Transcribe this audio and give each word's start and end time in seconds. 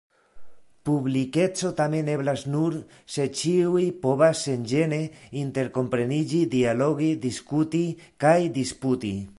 Publikeco 0.89 1.69
tamen 1.81 2.07
eblas 2.13 2.45
nur, 2.53 2.77
se 3.17 3.27
ĉiuj 3.41 3.85
povas 4.07 4.41
senĝene 4.49 5.01
interkompreniĝi, 5.45 6.43
dialogi, 6.57 7.11
diskuti 7.29 7.85
kaj 8.25 8.37
disputi. 8.61 9.15